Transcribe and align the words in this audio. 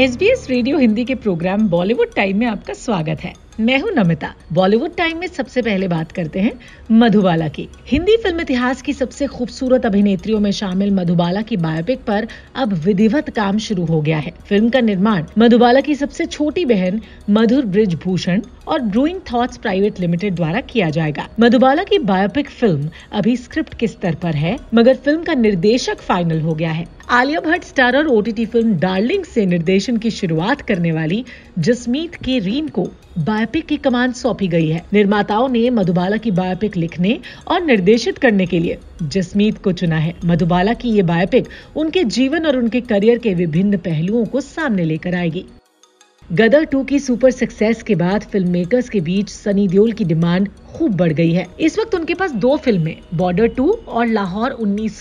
S 0.00 0.16
B 0.16 0.26
S 0.26 0.46
radio 0.50 0.78
Hindi 0.78 1.04
के 1.04 1.14
programme 1.14 1.66
Bollywood 1.68 2.14
time 2.16 2.38
में 2.38 2.46
आपका 2.46 2.74
स्वागत 2.74 3.24
है। 3.24 3.32
मैं 3.60 3.78
हूँ 3.78 3.90
नमिता। 3.92 4.32
बॉलीवुड 4.52 4.94
टाइम 4.96 5.18
में 5.18 5.26
सबसे 5.28 5.62
पहले 5.62 5.88
बात 5.88 6.12
करते 6.12 6.40
हैं 6.40 6.52
मधुबाला 6.92 7.48
की। 7.48 7.66
हिंदी 7.86 8.16
फ़िल्म 8.16 8.40
इतिहास 8.40 8.80
की 8.82 8.92
सबसे 8.92 9.26
खूबसूरत 9.26 9.86
अभिनेत्रियों 9.86 10.38
में 10.40 10.50
शामिल 10.50 10.90
मधुबाला 10.90 11.42
की 11.42 11.56
बायोपिक 11.56 12.04
पर 12.04 12.28
अब 12.54 12.72
विधिवत 12.84 13.28
काम 13.30 13.58
शुरू 13.58 13.84
हो 13.84 14.00
गया 14.02 14.18
है। 14.18 14.32
फ़िल्म 14.48 14.70
का 14.70 14.80
निर्माण 14.80 15.24
मधुबाला 15.38 15.80
की 15.80 15.94
सबसे 15.94 16.26
छोटी 16.26 16.64
बहन 16.64 17.00
मधुर 17.30 17.66
ब्रिज 17.66 17.94
भूषण 18.04 18.42
और 18.68 18.80
ब्रूइंग 18.80 19.20
थॉट्स 19.32 19.58
प्राइवेट 19.58 20.00
लिमिटेड 20.00 20.34
द्वारा 20.34 20.60
किया 20.62 20.88
जाएगा। 20.90 21.28
मधुबाला 21.40 21.82
की 21.82 21.98
बायोपिक 22.06 22.48
फ़िल्म 22.50 22.88
अभी 23.12 23.36
स्क्रिप्ट 23.36 23.74
के 23.74 23.86
स्तर 23.88 24.14
पर 24.14 24.34
है, 24.36 24.56
मगर 24.74 24.94
फ़िल्म 24.96 25.22
का 25.22 25.34
निर्देशक 25.34 26.00
फाइनल 26.00 26.40
हो 26.40 26.54
गया 26.54 26.70
है। 26.70 26.86
Alia 27.10 27.40
Bhatt 27.40 27.64
starrer 27.64 28.06
OTT 28.06 28.44
film 28.46 28.74
Darling 28.78 29.24
से 29.24 29.44
निर्देशन 29.46 29.96
की 29.96 30.10
शुरुआत 30.10 30.60
करने 30.60 30.92
वाली 30.92 31.24
जसमीत 31.58 32.14
के 32.14 32.38
रीम 32.38 32.68
को 32.68 32.84
बायोपिक 33.18 33.66
की 33.66 33.76
कमान 33.76 34.12
सौंपी 34.12 34.48
गई 34.48 34.68
है। 34.68 34.84
निर्माताओं 34.92 35.48
ने 35.48 35.68
मधुबाला 35.70 36.16
की 36.16 36.30
बायोपिक 36.30 36.76
लिखने 36.76 37.18
और 37.48 37.64
निर्देशित 37.64 38.18
करने 38.18 38.46
के 38.46 38.58
लिए 38.58 38.78
जसमीत 39.02 39.58
को 39.58 39.72
चुना 39.72 39.96
है। 39.96 40.14
मधुबाला 40.24 40.74
की 40.74 40.90
ये 40.90 41.02
बायोपिक 41.02 41.48
उनके 41.76 42.04
जीवन 42.04 42.46
और 42.46 42.56
उनके 42.56 42.80
करियर 42.80 43.18
के 43.18 43.34
विभिन्न 43.34 43.78
पहलुओं 43.78 44.24
को 44.24 44.40
सामने 44.40 44.84
लेकर 44.84 45.14
आएगी। 45.14 45.44
गदर 46.30 46.64
2 46.64 46.82
की 46.84 46.98
सुपर 46.98 47.30
सक्सेस 47.30 47.82
के 47.82 47.94
बाद 47.94 48.22
फ़िल्म 48.22 48.50
मेकर्स 48.50 48.88
के 48.88 49.00
बीच 49.00 49.30
सनी 49.30 49.66
देओल 49.68 49.92
की 49.92 50.04
डिमांड 50.04 50.48
खूब 50.68 50.92
बढ़ 50.96 51.12
गई 51.12 51.32
है। 51.32 51.46
इस 51.60 51.78
वक्त 51.78 51.94
उनके 51.94 52.14
पास 52.14 52.32
दो 52.34 52.56
फ़िल्में, 52.56 53.00
बॉर्डर 53.14 53.48
2 53.48 53.66
और 53.88 54.06
लाहौर 54.06 54.50
उन्नीस 54.50 55.00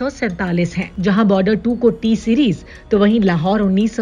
हैं। 0.78 0.90
जहाँ 1.00 1.28
बॉर्डर 1.28 1.56
2 1.58 1.76
को 1.76 1.90
टी 1.92 2.16
सीरीज़ 2.16 2.64
तो 2.92 3.00
वहीं 3.00 3.20
लाहौर 3.22 3.62
उन्नीस 3.62 4.00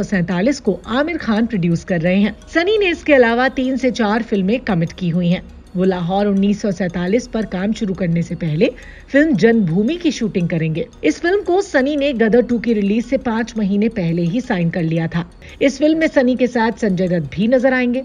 को 0.65 0.81
आमिर 0.89 1.17
खान 1.17 1.45
प्रोड्यूस 1.45 1.83
कर 1.83 2.01
रहे 2.01 2.21
हैं। 2.21 2.35
सनी 2.47 2.77
ने 2.77 2.89
इसके 2.91 3.13
अलावा 3.13 3.49
तीन 3.49 3.77
से 3.77 3.91
चार 3.91 4.23
फ़िल्में 4.23 4.59
कमिट 4.61 4.93
की 4.93 5.09
हुई 5.09 5.29
हैं। 5.29 5.43
वो 5.75 5.83
लाहौर 5.83 6.27
उन्नीस 6.27 7.27
पर 7.33 7.45
काम 7.45 7.73
शुरू 7.73 7.93
करने 7.93 8.21
से 8.23 8.35
पहले 8.35 8.69
फ़िल्म 9.11 9.35
जन्मभूमि 9.35 9.95
की 9.95 10.11
शूटिंग 10.11 10.49
करेंगे। 10.49 10.87
इस 11.03 11.19
फ़िल्म 11.21 11.41
को 11.43 11.61
सनी 11.61 11.95
ने 11.95 12.11
गदर 12.13 12.41
टू 12.41 12.59
की 12.59 12.73
रिलीज़ 12.73 13.05
से 13.05 13.17
पाँच 13.17 13.53
महीने 13.57 13.89
पहले 13.89 14.21
ही 14.21 14.41
साइन 14.41 14.69
कर 14.69 14.83
लिया 14.83 15.07
था। 15.07 15.25
इस 15.61 15.77
फ़िल्म 15.77 15.97
में 15.97 16.07
सनी 16.07 16.35
के 16.35 16.47
साथ 16.47 16.79
संजय 16.81 17.07
दत्त 17.07 17.29
भी 17.35 17.47
नज़र 17.47 17.73
आएँगे। 17.73 18.03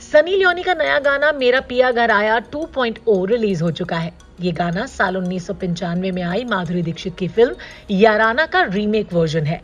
सनी 0.00 0.36
लियोनी 0.36 0.62
का 0.62 0.74
नया 0.74 0.98
गाना 0.98 1.32
मेरा 1.32 1.60
पिया 1.60 1.90
घर 1.90 2.10
आया 2.10 2.38
2.0 2.52 3.24
रिलीज़ 3.26 3.62
हो 3.62 3.70
चुका 3.70 3.96
है। 3.96 4.12
ये 4.40 4.52
गाना 4.52 4.86
साल 4.86 5.16
उन्नीस 5.16 5.46
सौ 5.46 5.54
पंचानवे 5.54 6.10
में 6.10 6.22
आई 6.22 6.44
माधुरी 6.44 6.82
दीक्षित 6.82 7.16
की 7.18 7.28
फ़िल्म 7.28 7.54
याराना 7.90 8.46
का 8.46 8.62
रीमेक 8.64 9.12
वर्जन 9.12 9.46
है। 9.46 9.60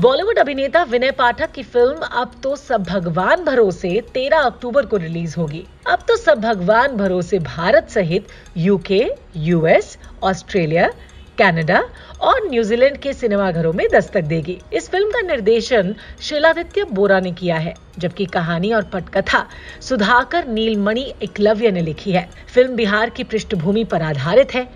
बॉलीवुड 0.00 0.38
अभिनेता 0.38 0.82
विनय 0.82 1.10
पाठक 1.10 1.52
की 1.52 1.62
फ़िल्म 1.62 2.06
अब 2.12 2.32
तो 2.42 2.54
सब 2.56 2.82
भगवान 2.84 3.44
भरोसे 3.44 4.00
13 4.14 4.40
अक्टूबर 4.40 4.86
को 4.86 4.96
रिलीज़ 4.96 5.36
होगी। 5.36 5.64
अब 5.90 6.02
तो 6.08 6.16
सब 6.16 6.40
भगवान 6.40 6.96
भरोसे 6.96 7.38
भारत 7.38 7.88
सहित 7.90 8.26
यूके 8.56 9.02
यूएस 9.36 9.96
ऑस्ट्रेलिया 10.22 10.90
कनाडा 11.38 11.80
और 12.20 12.48
न्यूजीलैंड 12.50 12.98
के 12.98 13.12
सिनेमाघरों 13.12 13.72
में 13.72 13.86
दस्तक 13.94 14.24
देगी। 14.24 14.60
इस 14.72 14.90
फ़िल्म 14.90 15.10
का 15.10 15.20
निर्देशन 15.22 15.94
शिलादित्य 16.20 16.84
बोरा 16.84 17.20
ने 17.20 17.32
किया 17.32 17.56
है, 17.56 17.74
जबकि 17.98 18.26
कहानी 18.26 18.72
और 18.72 18.82
पटकथा 18.84 19.46
सुधाकर, 19.80 20.48
नीलमणि 20.48 21.12
एकलव्य 21.22 21.70
ने 21.70 21.80
लिखी 21.80 22.12
है। 22.12 22.28
फ़िल्म 22.54 22.76
बिहार 22.76 23.10
की 23.10 23.24
पृष्ठभूमि 23.24 23.84
पर 23.84 24.02
आधारित 24.02 24.54
है। 24.54 24.68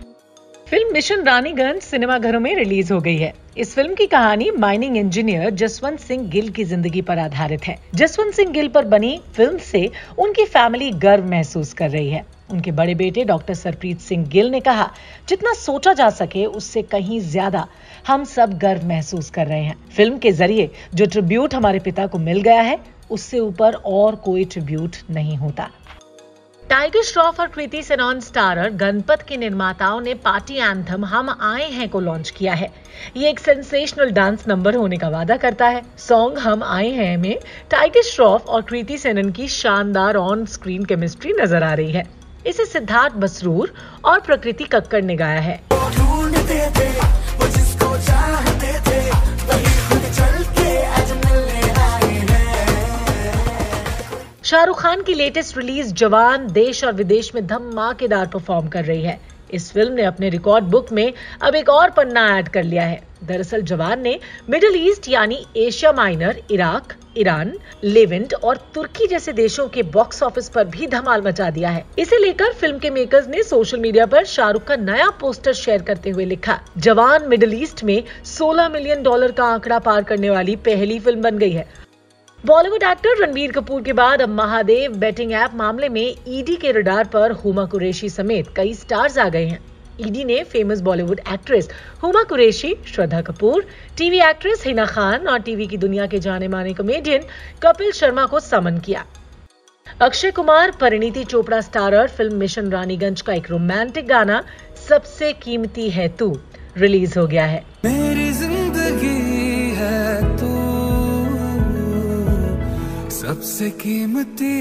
फ़िल्म 0.71 0.93
मिशन 0.93 1.23
रानीगंज 1.25 1.81
सिनेमाघरों 1.83 2.41
में 2.41 2.55
रिलीज़ 2.57 2.93
हो 2.93 3.01
गई 3.01 3.17
है। 3.17 3.33
इस 3.59 3.75
फ़िल्म 3.75 3.95
की 3.95 4.07
कहानी 4.07 4.51
माइनिंग 4.59 4.97
इंजीनियर 4.97 5.51
जसवंत 5.53 6.01
सिंह 6.01 6.29
गिल 6.31 6.49
की 6.49 6.65
ज़िंदगी 6.65 7.01
पर 7.03 7.19
आधारित 7.19 7.67
है। 7.67 7.77
जसवंत 7.95 8.35
सिंह 8.35 8.53
गिल 8.53 8.69
पर 8.69 8.85
बनी 8.85 9.19
फ़िल्म 9.37 9.59
से 9.61 9.91
उनकी 10.19 10.45
फैमिली 10.45 10.91
गर्व 10.99 11.25
महसूस 11.25 11.73
कर 11.73 11.91
रही 11.91 12.11
है। 12.11 12.25
उनके 12.51 12.73
बड़े 12.73 12.95
बेटे 12.95 13.25
डॉक्टर 13.25 13.55
सरप्रीत 13.55 14.01
सिंह 14.01 14.27
गिल 14.27 14.51
ने 14.51 14.61
कहा, 14.61 14.89
जितना 15.29 15.55
सोचा 15.55 15.93
जा 15.93 16.09
सके, 16.11 16.45
उससे 16.45 16.83
कहीं 16.85 17.21
ज़्यादा 17.23 17.67
हम 18.07 18.25
सब 18.27 18.59
गर्व 18.59 18.87
महसूस 18.89 19.31
कर 19.31 19.47
रहे 19.47 19.63
हैं। 19.63 19.77
फ़िल्म 19.89 20.19
के 20.19 20.33
ज़रिए 20.33 20.71
जो 20.95 21.07
ट्रिब्यूट 21.07 21.55
हमारे 21.55 21.79
पिता 21.81 22.07
को 22.07 22.19
मिल 22.21 22.41
गया 22.41 22.63
है, 22.63 22.79
उससे 23.11 23.39
ऊपर 23.41 23.75
और 23.75 24.17
कोई 24.25 24.45
ट्रिब्यूट 24.47 24.97
नहीं 25.11 25.37
होता। 25.37 25.71
टाइगर 26.71 27.03
श्रॉफ 27.03 27.39
और 27.41 27.47
कृति 27.47 27.83
सेनॉन 27.83 28.21
स्टारर 28.21 28.71
गणपत 28.71 29.23
के 29.29 29.37
निर्माताओं 29.37 30.01
ने 30.01 30.13
पार्टी 30.17 30.57
एंथम 30.57 31.05
हम 31.05 31.31
आए 31.41 31.69
हैं 31.71 31.89
को 31.89 32.01
लॉन्च 32.01 32.31
किया 32.31 32.53
है। 32.55 32.71
ये 33.17 33.31
एक 33.31 33.41
सेंसेशनल 33.41 34.11
डांस 34.11 34.45
नंबर 34.49 34.77
होने 34.77 34.97
का 34.97 35.09
वादा 35.09 35.37
करता 35.37 35.67
है। 35.67 35.83
सॉन्ग 35.99 36.39
हम 36.39 36.63
आए 36.65 36.91
हैं 36.91 37.17
में 37.17 37.39
टाइगर 37.71 38.03
श्रॉफ 38.03 38.47
और 38.47 38.63
कृति 38.63 38.99
सेनन 38.99 39.31
की 39.31 39.49
शानदार 39.49 40.17
ऑन 40.17 40.47
स्क्रीन 40.47 40.85
केमिस्ट्री 40.85 41.33
नज़र 41.41 41.63
आ 41.63 41.73
रही 41.75 41.93
है। 41.93 42.05
इसे 42.47 42.65
सिद्धार्थ 42.67 43.15
बसरूर 43.17 43.73
और 44.05 44.21
प्रकृति 44.21 44.65
कक्कड़ 44.67 45.03
ने 45.05 45.17
गाया 45.17 45.41
है। 45.41 45.61
शाहरुख 54.61 54.81
खान 54.81 55.03
की 55.03 55.15
लेटेस्ट 55.15 55.57
रिलीज़ 55.59 55.93
जवान 55.95 56.47
देश 56.53 56.83
और 56.85 56.93
विदेश 56.95 57.31
में 57.35 57.47
धमाकेदार 57.47 58.27
परफॉर्म 58.27 58.67
कर 58.69 58.85
रही 58.85 59.03
है। 59.03 59.19
इस 59.55 59.71
फ़िल्म 59.73 59.93
ने 59.93 60.03
अपने 60.05 60.29
रिकॉर्ड 60.31 60.65
बुक 60.65 60.93
में 60.93 61.13
अब 61.43 61.55
एक 61.57 61.69
और 61.69 61.91
पन्ना 61.91 62.27
ऐड 62.39 62.49
कर 62.49 62.63
लिया 62.65 62.83
है। 62.83 63.01
दरअसल 63.25 63.63
जवान 63.71 64.03
ने 64.03 64.19
मिडिल 64.51 64.77
ईस्ट 64.89 65.09
यानी 65.09 65.39
Asia 65.59 65.93
Minor 65.93 66.43
Iraq 66.51 66.95
Iran 67.19 67.53
Levant 67.85 68.35
और 68.35 68.57
तुर्की 68.75 69.07
जैसे 69.07 69.33
देशों 69.33 69.67
के 69.69 69.83
बॉक्स 69.95 70.23
ऑफ़िस 70.23 70.49
पर 70.49 70.65
भी 70.67 70.87
धमाल 70.89 71.23
मचा 71.23 71.51
दिया 71.51 71.71
है। 71.71 71.85
इसे 71.99 72.19
लेकर 72.19 72.53
फ़िल्म 72.53 72.79
के 72.79 72.91
मेकर्स 72.91 73.29
ने 73.29 73.43
सोशल 73.45 73.81
मीडिया 73.81 74.07
पर 74.07 74.25
शाहरुख 74.27 74.65
का 74.65 74.77
नया 74.79 75.11
पोस्टर 75.21 75.53
शेयर 75.55 75.83
करते 75.83 76.11
हुए 76.11 76.25
लिखा। 76.27 76.61
जवान 76.79 77.29
मिडिल 77.29 77.63
ईस्ट 77.63 77.85
में 77.85 78.03
16 78.29 78.69
मिलियन 78.69 79.03
डॉलर 79.03 79.33
का 79.33 79.45
आंकड़ा 79.47 79.79
पार 79.81 80.03
करने 80.05 80.31
वाली 80.31 80.57
पहली 80.65 80.99
फ़िल्म 80.99 81.23
बन 81.23 81.39
गई 81.39 81.53
है। 81.53 81.69
बॉलीवुड 82.47 82.83
एक्टर 82.83 83.19
रणबीर 83.19 83.51
कपूर 83.53 83.83
के 83.83 83.93
बाद 83.93 84.23
अब 84.23 84.29
महादेव 84.29 84.93
बेटिंग 84.99 85.33
ऐप 85.33 85.55
मामले 85.55 85.89
में 85.89 86.15
ईडी 86.29 86.55
के 86.57 86.71
रडार 86.73 87.09
पर 87.13 87.33
हुमा 87.33 87.65
कुरेशी 87.65 88.09
समेत 88.09 88.47
कई 88.57 88.73
स्टार्स 88.75 89.19
आ 89.19 89.29
गए 89.29 89.45
हैं। 89.47 89.59
ईडी 90.01 90.25
ने 90.25 90.43
famous 90.45 90.81
Bollywood 90.81 91.21
actress 91.33 91.69
Huma 92.03 92.23
Qureshi, 92.23 92.75
Shraddha 92.87 93.21
Kapoor 93.21 93.67
TV 93.99 94.21
actress 94.21 94.65
Hina 94.67 94.87
Khan 94.87 95.27
और 95.29 95.41
टीवी 95.41 95.67
की 95.67 95.77
दुनिया 95.77 96.07
के 96.07 96.19
जाने 96.19 96.49
माने 96.49 96.73
कॉमेडियन 96.75 97.27
कपिल 97.63 97.93
शर्मा 97.93 98.27
को 98.27 98.41
समन 98.41 98.79
किया। 98.79 99.05
Akshay 100.01 100.31
Kumar, 100.31 100.71
Parineeti 100.71 101.25
Chopra 101.25 101.61
starrer 101.61 102.09
film 102.09 102.37
Mission 102.37 102.71
Raniganj 102.73 103.21
का 103.21 103.33
एक 103.33 103.51
रोमांटिक 103.51 104.09
गाना, 104.09 104.43
सबसे 104.89 105.33
कीमती 105.43 105.91
है 105.91 106.09
तू 106.17 106.37
रिलीज़ 106.77 107.19
हो 107.19 107.27
गया 107.27 107.45
है। 107.45 107.65
सबसे 113.41 113.69
कीमती 113.73 114.55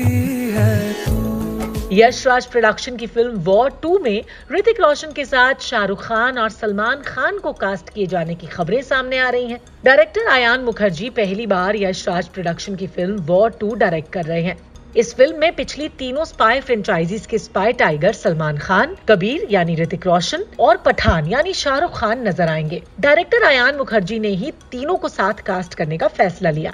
है 0.51 0.93
तू। 0.95 1.87
यश 1.93 2.25
राज 2.27 2.45
प्रोडक्शन 2.45 2.95
की 2.97 3.07
फ़िल्म 3.07 3.39
वॉर 3.43 3.71
टू 3.81 3.97
में 3.99 4.23
ऋतिक 4.51 4.79
रोशन 4.81 5.11
के 5.11 5.25
साथ 5.25 5.61
शाहरुख 5.61 6.03
खान 6.03 6.37
और 6.39 6.49
सलमान 6.49 7.01
खान 7.07 7.39
को 7.39 7.51
कास्ट 7.55 7.89
किए 7.89 8.05
जाने 8.07 8.35
की 8.35 8.47
खबरें 8.47 8.81
सामने 8.81 9.17
आ 9.17 9.29
रही 9.29 9.47
हैं। 9.47 9.59
डायरेक्टर 9.85 10.27
आयान 10.27 10.63
मुखर्जी 10.63 11.09
पहली 11.19 11.47
बार 11.47 11.75
यश 11.75 12.07
राज 12.07 12.27
प्रोडक्शन 12.27 12.75
की 12.75 12.87
फ़िल्म 12.87 13.21
वॉर 13.25 13.51
टू 13.59 13.73
डायरेक्ट 13.75 14.11
कर 14.13 14.25
रहे 14.25 14.41
हैं। 14.41 14.57
इस 14.95 15.13
फ़िल्म 15.15 15.39
में 15.39 15.55
पिछली 15.55 15.87
तीनों 15.99 16.25
स्पाई 16.25 16.61
फ्रेंचाइजीज 16.61 17.25
के 17.25 17.37
स्पाई 17.37 17.73
टाइगर 17.75 18.13
सलमान 18.13 18.57
खान, 18.57 18.95
कबीर 19.09 19.47
यानी 19.51 19.75
ऋतिक 19.75 20.07
रोशन 20.07 20.45
और 20.59 20.77
पठान 20.85 21.27
यानी 21.27 21.53
शाहरुख 21.55 21.99
खान 21.99 22.27
नज़र 22.27 22.49
आएँगे। 22.49 22.81
डायरेक्टर 22.99 23.43
आयान 23.43 23.75
मुखर्जी 23.77 24.19
ने 24.19 24.29
ही 24.35 24.51
तीनों 24.71 24.95
को 24.95 25.09
साथ 25.09 25.45
कास्ट 25.45 25.73
करने 25.73 25.97
का 25.97 26.07
फैसला 26.09 26.49
लिया। 26.51 26.73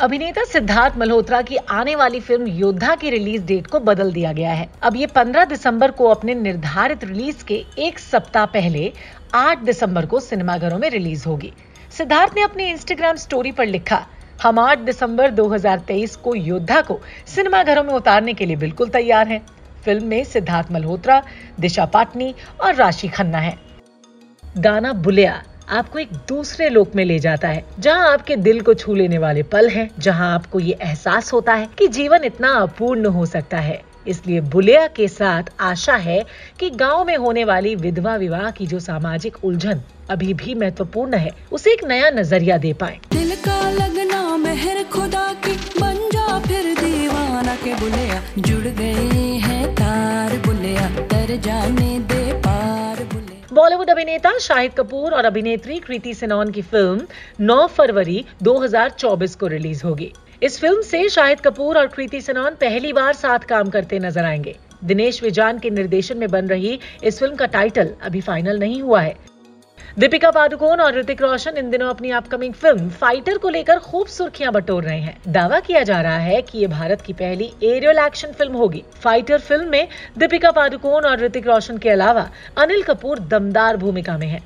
अभिनेता 0.00 0.44
सिद्धार्थ 0.44 0.96
मल्होत्रा 0.96 1.40
की 1.42 1.56
आने 1.70 1.94
वाली 1.94 2.20
फ़िल्म 2.20 2.46
योद्धा 2.48 2.94
की 2.96 3.10
रिलीज़ 3.10 3.42
डेट 3.46 3.66
को 3.66 3.80
बदल 3.80 4.12
दिया 4.12 4.32
गया 4.32 4.52
है। 4.52 4.68
अब 4.82 4.94
ये 4.96 5.06
15 5.06 5.44
दिसंबर 5.44 5.90
को 5.90 6.06
अपने 6.08 6.34
निर्धारित 6.34 7.04
रिलीज़ 7.04 7.44
के 7.44 7.54
एक 7.78 7.98
सप्ताह 7.98 8.46
पहले 8.46 8.92
8 9.34 9.58
दिसंबर 9.58 10.06
को 10.06 10.20
सिनेमाघरों 10.20 10.78
में 10.78 10.88
रिलीज़ 10.90 11.26
होगी। 11.28 11.52
सिद्धार्थ 11.98 12.34
ने 12.36 12.42
अपनी 12.42 12.64
इंस्टाग्राम 12.64 13.16
स्टोरी 13.16 13.52
पर 13.52 13.66
लिखा, 13.66 14.06
हम 14.42 14.58
8 14.58 14.78
दिसंबर 14.78 15.30
2023 15.30 16.16
को 16.16 16.34
योद्धा 16.34 16.80
को 16.80 17.00
सिनेमाघरों 17.26 17.84
में 17.84 17.92
उतारने 17.94 18.34
के 18.34 18.46
लिए 18.46 18.56
बिल्कुल 18.56 18.88
तैयार 18.88 19.28
हैं। 19.28 19.40
फ़िल्म 19.84 20.06
में 20.06 20.24
सिद्धार्थ 20.24 20.72
मल्होत्रा, 20.72 21.22
दिशा 21.60 21.84
पाटनी 21.84 22.34
और 22.60 22.74
राशि 22.74 23.08
खन्ना 23.08 23.38
है। 23.38 23.56
गाना 24.58 24.92
बुलिया 24.92 25.42
आपको 25.70 25.98
एक 25.98 26.12
दूसरे 26.28 26.68
लोक 26.68 26.94
में 26.96 27.04
ले 27.04 27.18
जाता 27.18 27.48
है 27.48 27.64
जहाँ 27.78 28.12
आपके 28.12 28.36
दिल 28.36 28.60
को 28.60 28.74
छू 28.74 28.94
लेने 28.94 29.18
वाले 29.18 29.42
पल 29.42 29.68
हैं, 29.68 29.88
जहाँ 29.98 30.32
आपको 30.34 30.60
ये 30.60 30.76
एहसास 30.82 31.32
होता 31.32 31.54
है 31.54 31.68
कि 31.78 31.88
जीवन 31.88 32.24
इतना 32.24 32.52
अपूर्ण 32.52 33.06
हो 33.06 33.26
सकता 33.26 33.58
है। 33.58 33.80
इसलिए 34.08 34.40
बुलिया 34.40 34.86
के 34.86 35.06
साथ 35.08 35.50
आशा 35.60 35.94
है 35.98 36.24
कि 36.60 36.70
गाँव 36.72 37.04
में 37.04 37.16
होने 37.16 37.44
वाली 37.44 37.74
विधवा 37.76 38.16
विवाह 38.16 38.50
की 38.50 38.66
जो 38.66 38.80
सामाजिक 38.80 39.44
उलझन 39.44 39.82
अभी 40.10 40.34
भी 40.34 40.54
महत्वपूर्ण 40.54 41.16
है 41.16 41.30
उसे 41.52 41.72
एक 41.72 41.84
नया 41.84 42.10
नज़रिया 42.10 42.56
दे 42.58 42.72
पाए। 42.72 42.98
दिल 43.12 43.34
का 43.38 43.58
लगना 43.70 44.36
मेहर 44.38 44.82
खुदा 44.92 45.32
की 45.46 45.56
बन 45.80 46.08
जा 46.12 46.38
फिर 46.40 46.74
दीवाना 46.74 47.54
के 47.56 47.74
बुलिया। 47.74 48.22
जुड़ 48.38 48.66
गए 48.66 49.08
हैं 49.38 49.74
तार 49.74 50.36
बुलिया 50.46 50.88
तर 51.06 51.36
जाने 51.38 51.98
बॉलीवुड 53.60 53.90
अभिनेता 53.90 54.30
शाहिद 54.38 54.72
कपूर 54.72 55.14
और 55.14 55.24
अभिनेत्री 55.24 55.78
कृति 55.78 56.12
सेनॉन 56.14 56.50
की 56.50 56.62
फ़िल्म 56.62 57.46
9 57.46 57.66
फरवरी 57.68 58.24
2024 58.42 59.34
को 59.34 59.46
रिलीज़ 59.46 59.84
होगी। 59.84 60.10
इस 60.42 60.58
फ़िल्म 60.60 60.82
से 60.82 61.08
शाहिद 61.08 61.40
कपूर 61.40 61.78
और 61.78 61.86
कृति 61.86 62.20
सेनॉन 62.20 62.54
पहली 62.54 62.92
बार 62.92 63.12
साथ 63.14 63.44
काम 63.48 63.70
करते 63.70 63.98
नज़र 63.98 64.24
आएँगे। 64.24 64.56
दिनेश 64.84 65.22
विजान 65.22 65.58
के 65.58 65.70
निर्देशन 65.70 66.18
में 66.18 66.28
बन 66.28 66.48
रही 66.48 66.78
इस 67.04 67.18
फ़िल्म 67.18 67.36
का 67.36 67.46
टाइटल 67.48 67.94
अभी 68.02 68.20
फाइनल 68.20 68.58
नहीं 68.58 68.80
हुआ 68.82 69.00
है। 69.00 69.14
दीपिका 69.98 70.30
पादुकोण 70.30 70.80
और 70.80 70.94
ऋतिक 70.94 71.22
रोशन 71.22 71.56
इन 71.58 71.70
दिनों 71.70 71.88
अपनी 71.90 72.10
अपकमिंग 72.10 72.52
फ़िल्म 72.54 72.88
फाइटर 72.90 73.38
को 73.38 73.48
लेकर 73.48 73.78
खूब 73.78 74.06
सुर्खियाँ 74.06 74.52
बटोर 74.52 74.84
रहे 74.84 74.98
हैं। 74.98 75.16
दावा 75.28 75.58
किया 75.60 75.82
जा 75.82 76.00
रहा 76.00 76.18
है 76.18 76.40
कि 76.42 76.58
ये 76.58 76.66
भारत 76.66 77.00
की 77.00 77.12
पहली 77.12 77.50
एरियल 77.62 77.98
एक्शन 77.98 78.32
फ़िल्म 78.32 78.56
होगी। 78.56 78.82
फाइटर 78.94 79.38
फ़िल्म 79.38 79.68
में 79.68 79.88
दीपिका 80.18 80.50
पादुकोण 80.50 81.06
और 81.06 81.18
ऋतिक 81.20 81.46
रोशन 81.46 81.78
के 81.78 81.90
अलावा 81.90 82.28
अनिल 82.58 82.82
कपूर 82.82 83.18
दमदार 83.20 83.76
भूमिका 83.76 84.16
में 84.18 84.26
है। 84.26 84.40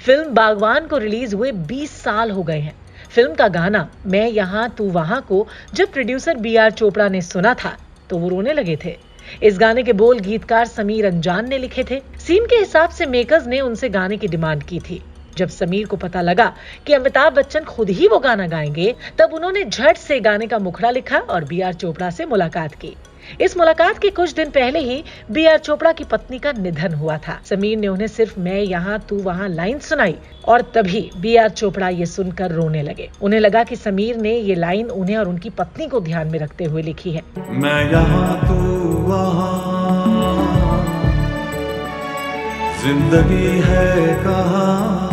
फ़िल्म 0.00 0.34
बागवान 0.34 0.86
को 0.86 0.98
रिलीज़ 0.98 1.36
हुए 1.36 1.52
20 1.52 2.00
साल 2.02 2.30
हो 2.30 2.42
गए 2.42 2.60
हैं। 2.60 2.74
फ़िल्म 3.08 3.34
का 3.34 3.48
गाना, 3.48 3.88
मैं 4.06 4.26
यहाँ, 4.28 4.68
तू 4.70 4.90
वहाँ 4.90 5.20
को, 5.22 5.46
जब 5.74 5.92
प्रोड्यूसर 5.92 6.36
बी 6.36 6.56
आर 6.56 6.70
चोपड़ा 6.70 7.08
ने 7.08 7.22
सुना 7.24 7.54
था 7.54 7.76
तो 8.10 8.18
वो 8.18 8.28
रोने 8.28 8.52
लगे 8.52 8.78
थे। 8.84 8.96
इस 9.42 9.58
गाने 9.58 9.82
के 9.82 9.92
बोल 9.92 10.18
गीतकार 10.18 10.66
समीर 10.66 11.06
अंजान 11.06 11.48
ने 11.48 11.58
लिखे 11.58 11.84
थे। 11.90 12.00
सीन 12.18 12.46
के 12.46 12.56
हिसाब 12.56 12.90
से 12.90 13.06
मेकर्स 13.06 13.46
ने 13.46 13.60
उनसे 13.60 13.88
गाने 13.88 14.16
की 14.16 14.28
डिमांड 14.28 14.62
की 14.62 14.78
थी। 14.80 15.02
जब 15.40 15.48
समीर 15.50 15.86
को 15.86 15.96
पता 15.98 16.20
लगा 16.22 16.52
कि 16.86 16.92
अमिताभ 16.92 17.34
बच्चन 17.34 17.64
खुद 17.64 17.90
ही 17.90 18.08
वो 18.08 18.18
गाना 18.20 18.46
गाएँगे, 18.46 18.94
तब 19.18 19.34
उन्होंने 19.34 19.64
झट 19.64 19.96
से 19.98 20.20
गाने 20.20 20.46
का 20.46 20.58
मुखड़ा 20.58 20.90
लिखा 20.90 21.18
और 21.18 21.44
बी 21.44 21.60
आर 21.60 21.74
चोपड़ा 21.74 22.10
से 22.10 22.26
मुलाकात 22.26 22.74
की। 22.74 22.96
इस 23.40 23.56
मुलाकात 23.56 23.98
के 23.98 24.10
कुछ 24.10 24.32
दिन 24.32 24.50
पहले 24.50 24.78
ही 24.78 25.02
बी 25.30 25.44
आर 25.46 25.58
चोपड़ा 25.58 25.92
की 25.92 26.04
पत्नी 26.04 26.38
का 26.38 26.52
निधन 26.52 26.94
हुआ 26.94 27.16
था। 27.18 27.38
समीर 27.44 27.78
ने 27.78 27.88
उन्हें 27.88 28.06
सिर्फ़ 28.08 28.38
मैं 28.40 28.60
यहाँ, 28.60 28.98
तू 29.08 29.16
वहाँ 29.18 29.48
लाइन 29.48 29.78
सुनाई 29.78 30.14
और 30.48 30.62
तभी 30.74 31.10
बी 31.16 31.36
आर 31.36 31.48
चोपड़ा 31.50 31.88
ये 31.88 32.06
सुनकर 32.06 32.52
रोने 32.52 32.82
लगे। 32.82 33.10
उन्हें 33.22 33.40
लगा 33.40 33.64
कि 33.64 33.76
समीर 33.76 34.16
ने 34.16 34.34
ये 34.34 34.54
लाइन 34.54 34.90
उन्हें 34.90 35.16
और 35.16 35.28
उनकी 35.28 35.50
पत्नी 35.50 35.86
को 35.86 36.00
ध्यान 36.00 36.28
में 36.28 36.38
रखते 36.38 36.64
हुए 36.64 36.82
लिखी 36.82 37.12
है। 37.12 37.22
मैं 37.50 37.80
यहाँ, 37.92 38.36
तू 38.40 38.58
ज़िंदगी 42.82 43.60
है 43.60 44.14
कहाँ? 44.24 45.09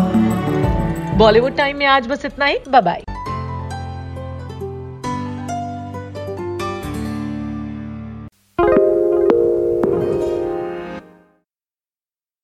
बॉलीवुड 1.17 1.55
टाइम 1.57 1.77
में 1.77 1.85
आज 1.85 2.07
बस 2.07 2.25
इतना 2.25 2.45
ही। 2.45 2.57
बाय 2.69 3.03